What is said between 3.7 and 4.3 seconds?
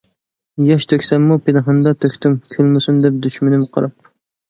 قاراپ.